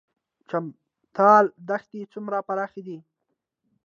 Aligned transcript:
چمتال 0.49 1.45
دښتې 1.69 2.01
څومره 2.13 2.37
پراخې 2.47 2.81
دي؟ 2.87 2.97